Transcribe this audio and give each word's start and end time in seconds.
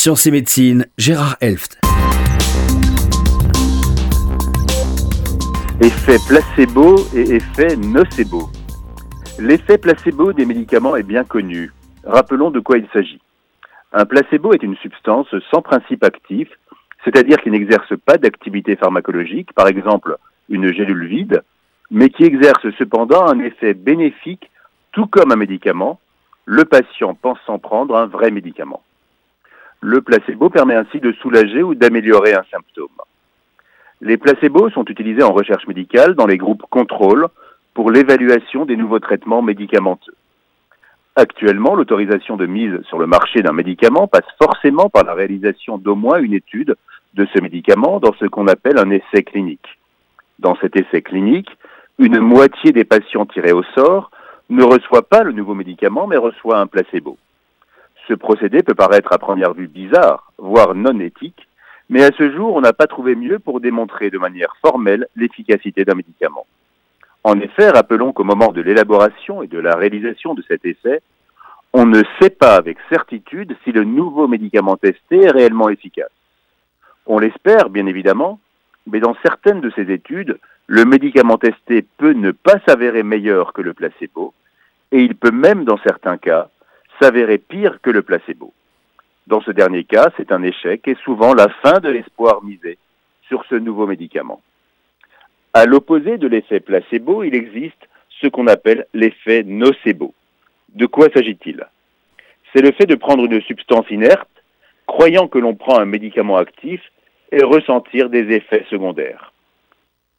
Sciences 0.00 0.28
et 0.28 0.30
médecine, 0.30 0.86
Gérard 0.96 1.36
Elft. 1.40 1.80
Effet 5.80 6.18
placebo 6.28 7.00
et 7.16 7.34
effet 7.34 7.76
nocebo. 7.76 8.48
L'effet 9.40 9.76
placebo 9.76 10.32
des 10.32 10.46
médicaments 10.46 10.94
est 10.94 11.02
bien 11.02 11.24
connu. 11.24 11.72
Rappelons 12.04 12.52
de 12.52 12.60
quoi 12.60 12.78
il 12.78 12.86
s'agit. 12.92 13.18
Un 13.92 14.04
placebo 14.04 14.52
est 14.52 14.62
une 14.62 14.76
substance 14.76 15.34
sans 15.50 15.62
principe 15.62 16.04
actif, 16.04 16.48
c'est-à-dire 17.04 17.38
qui 17.38 17.50
n'exerce 17.50 17.96
pas 17.96 18.18
d'activité 18.18 18.76
pharmacologique, 18.76 19.52
par 19.52 19.66
exemple 19.66 20.16
une 20.48 20.72
gélule 20.72 21.08
vide, 21.08 21.42
mais 21.90 22.08
qui 22.08 22.22
exerce 22.22 22.70
cependant 22.78 23.26
un 23.26 23.40
effet 23.40 23.74
bénéfique, 23.74 24.48
tout 24.92 25.08
comme 25.08 25.32
un 25.32 25.36
médicament, 25.36 25.98
le 26.44 26.64
patient 26.64 27.14
pensant 27.14 27.58
prendre 27.58 27.96
un 27.96 28.06
vrai 28.06 28.30
médicament. 28.30 28.84
Le 29.80 30.00
placebo 30.00 30.50
permet 30.50 30.74
ainsi 30.74 31.00
de 31.00 31.12
soulager 31.12 31.62
ou 31.62 31.74
d'améliorer 31.74 32.34
un 32.34 32.44
symptôme. 32.50 32.88
Les 34.00 34.16
placebos 34.16 34.70
sont 34.70 34.84
utilisés 34.84 35.22
en 35.22 35.32
recherche 35.32 35.66
médicale 35.66 36.14
dans 36.14 36.26
les 36.26 36.36
groupes 36.36 36.62
contrôle 36.70 37.28
pour 37.74 37.90
l'évaluation 37.90 38.64
des 38.64 38.76
nouveaux 38.76 38.98
traitements 38.98 39.42
médicamenteux. 39.42 40.14
Actuellement, 41.16 41.74
l'autorisation 41.74 42.36
de 42.36 42.46
mise 42.46 42.80
sur 42.88 42.98
le 42.98 43.06
marché 43.06 43.42
d'un 43.42 43.52
médicament 43.52 44.06
passe 44.06 44.26
forcément 44.40 44.88
par 44.88 45.04
la 45.04 45.14
réalisation 45.14 45.78
d'au 45.78 45.96
moins 45.96 46.18
une 46.18 46.34
étude 46.34 46.76
de 47.14 47.26
ce 47.34 47.40
médicament 47.40 47.98
dans 47.98 48.12
ce 48.20 48.26
qu'on 48.26 48.46
appelle 48.46 48.78
un 48.78 48.90
essai 48.90 49.24
clinique. 49.24 49.78
Dans 50.38 50.56
cet 50.60 50.76
essai 50.76 51.02
clinique, 51.02 51.50
une 51.98 52.20
moitié 52.20 52.70
des 52.70 52.84
patients 52.84 53.26
tirés 53.26 53.52
au 53.52 53.64
sort 53.74 54.12
ne 54.50 54.62
reçoit 54.62 55.08
pas 55.08 55.24
le 55.24 55.32
nouveau 55.32 55.54
médicament 55.54 56.06
mais 56.06 56.16
reçoit 56.16 56.58
un 56.58 56.68
placebo. 56.68 57.18
Ce 58.08 58.14
procédé 58.14 58.62
peut 58.62 58.74
paraître 58.74 59.12
à 59.12 59.18
première 59.18 59.52
vue 59.52 59.68
bizarre, 59.68 60.32
voire 60.38 60.74
non 60.74 60.98
éthique, 60.98 61.46
mais 61.90 62.02
à 62.02 62.10
ce 62.16 62.30
jour, 62.32 62.56
on 62.56 62.62
n'a 62.62 62.72
pas 62.72 62.86
trouvé 62.86 63.14
mieux 63.14 63.38
pour 63.38 63.60
démontrer 63.60 64.08
de 64.08 64.16
manière 64.18 64.56
formelle 64.62 65.06
l'efficacité 65.14 65.84
d'un 65.84 65.94
médicament. 65.94 66.46
En 67.22 67.38
effet, 67.38 67.68
rappelons 67.68 68.12
qu'au 68.12 68.24
moment 68.24 68.52
de 68.52 68.62
l'élaboration 68.62 69.42
et 69.42 69.46
de 69.46 69.58
la 69.58 69.76
réalisation 69.76 70.32
de 70.32 70.42
cet 70.48 70.64
essai, 70.64 71.02
on 71.74 71.84
ne 71.84 72.02
sait 72.18 72.30
pas 72.30 72.56
avec 72.56 72.78
certitude 72.88 73.54
si 73.62 73.72
le 73.72 73.84
nouveau 73.84 74.26
médicament 74.26 74.78
testé 74.78 75.24
est 75.24 75.30
réellement 75.30 75.68
efficace. 75.68 76.10
On 77.06 77.18
l'espère, 77.18 77.68
bien 77.68 77.84
évidemment, 77.84 78.40
mais 78.86 79.00
dans 79.00 79.16
certaines 79.22 79.60
de 79.60 79.70
ces 79.76 79.90
études, 79.92 80.38
le 80.66 80.86
médicament 80.86 81.36
testé 81.36 81.84
peut 81.98 82.12
ne 82.12 82.30
pas 82.30 82.58
s'avérer 82.66 83.02
meilleur 83.02 83.52
que 83.52 83.60
le 83.60 83.74
placebo, 83.74 84.32
et 84.92 85.02
il 85.02 85.14
peut 85.14 85.30
même, 85.30 85.64
dans 85.64 85.78
certains 85.78 86.16
cas, 86.16 86.48
s'avérer 87.00 87.38
pire 87.38 87.80
que 87.82 87.90
le 87.90 88.02
placebo. 88.02 88.52
Dans 89.26 89.40
ce 89.42 89.50
dernier 89.50 89.84
cas, 89.84 90.10
c'est 90.16 90.32
un 90.32 90.42
échec 90.42 90.86
et 90.88 90.96
souvent 91.04 91.34
la 91.34 91.48
fin 91.62 91.80
de 91.80 91.88
l'espoir 91.88 92.42
misé 92.42 92.78
sur 93.28 93.44
ce 93.50 93.54
nouveau 93.54 93.86
médicament. 93.86 94.40
À 95.54 95.66
l'opposé 95.66 96.18
de 96.18 96.28
l'effet 96.28 96.60
placebo, 96.60 97.24
il 97.24 97.34
existe 97.34 97.88
ce 98.20 98.26
qu'on 98.26 98.46
appelle 98.46 98.86
l'effet 98.94 99.42
nocebo. 99.44 100.14
De 100.74 100.86
quoi 100.86 101.08
s'agit-il? 101.14 101.64
C'est 102.52 102.62
le 102.62 102.72
fait 102.72 102.86
de 102.86 102.94
prendre 102.94 103.24
une 103.24 103.40
substance 103.42 103.90
inerte, 103.90 104.28
croyant 104.86 105.28
que 105.28 105.38
l'on 105.38 105.54
prend 105.54 105.78
un 105.78 105.84
médicament 105.84 106.36
actif, 106.36 106.80
et 107.30 107.42
ressentir 107.42 108.08
des 108.08 108.34
effets 108.34 108.64
secondaires. 108.70 109.32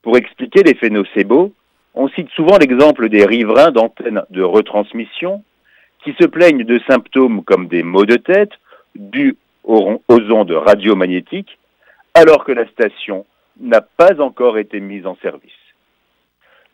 Pour 0.04 0.18
expliquer 0.18 0.62
l'effet 0.62 0.90
nocebo, 0.90 1.54
on 1.96 2.08
cite 2.10 2.30
souvent 2.30 2.58
l'exemple 2.58 3.10
des 3.10 3.26
riverains 3.26 3.72
d'antennes 3.72 4.24
de 4.30 4.44
retransmission 4.44 5.44
qui 6.04 6.16
se 6.20 6.26
plaignent 6.26 6.64
de 6.64 6.80
symptômes 6.88 7.44
comme 7.44 7.68
des 7.68 7.84
maux 7.84 8.06
de 8.06 8.16
tête 8.16 8.52
dus 8.96 9.38
aux, 9.64 10.02
ondes 10.10 10.52
radiomagnétiques, 10.52 11.60
alors 12.14 12.44
que 12.44 12.52
la 12.52 12.68
station 12.68 13.26
n'a 13.60 13.82
pas 13.82 14.20
encore 14.20 14.58
été 14.58 14.80
mise 14.80 15.06
en 15.06 15.16
service. 15.22 15.52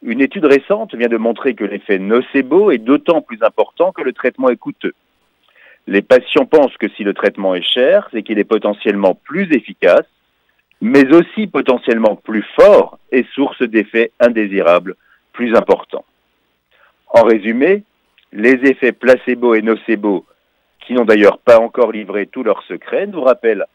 Une 0.01 0.21
étude 0.21 0.45
récente 0.45 0.93
vient 0.95 1.07
de 1.07 1.17
montrer 1.17 1.55
que 1.55 1.63
l'effet 1.63 1.99
nocebo 1.99 2.71
est 2.71 2.77
d'autant 2.77 3.21
plus 3.21 3.41
important 3.41 3.91
que 3.91 4.03
le 4.03 4.13
traitement 4.13 4.49
est 4.49 4.55
coûteux. 4.55 4.93
Les 5.87 6.01
patients 6.01 6.45
pensent 6.45 6.77
que 6.77 6.89
si 6.89 7.03
le 7.03 7.13
traitement 7.13 7.55
est 7.55 7.61
cher, 7.61 8.07
c'est 8.11 8.23
qu'il 8.23 8.39
est 8.39 8.43
potentiellement 8.43 9.15
plus 9.15 9.51
efficace, 9.51 10.05
mais 10.81 11.13
aussi 11.13 11.47
potentiellement 11.47 12.15
plus 12.15 12.45
fort 12.55 12.99
et 13.11 13.25
source 13.33 13.61
d'effets 13.61 14.11
indésirables 14.19 14.95
plus 15.33 15.55
importants. 15.55 16.05
En 17.07 17.23
résumé, 17.23 17.83
les 18.31 18.53
effets 18.69 18.91
placebo 18.91 19.55
et 19.55 19.61
nocebo 19.61 20.25
qui 20.85 20.93
n'ont 20.93 21.05
d'ailleurs 21.05 21.39
pas 21.39 21.59
encore 21.59 21.91
livré 21.91 22.27
tous 22.27 22.43
leurs 22.43 22.63
secrets, 22.63 23.07
nous 23.07 23.21
rappellent, 23.21 23.65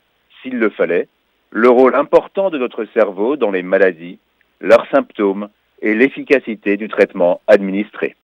s'il 0.43 0.59
le 0.59 0.71
fallait, 0.71 1.09
le 1.51 1.69
rôle 1.69 1.95
important 1.95 2.51
de 2.51 2.59
notre 2.59 2.85
cerveau 2.95 3.37
dans 3.37 3.51
les 3.51 3.63
maladies, 3.63 4.19
leurs 4.61 4.87
symptômes 4.91 5.49
et 5.83 5.95
l'efficacité 5.95 6.77
du 6.77 6.89
traitement 6.89 7.41
administré. 7.47 8.15